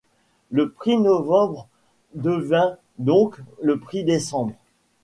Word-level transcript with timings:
Le 0.49 0.71
prix 0.71 0.97
Novembre 0.97 1.67
devint 2.15 2.75
donc 2.97 3.37
le 3.61 3.79
prix 3.79 4.03
Décembre. 4.03 4.55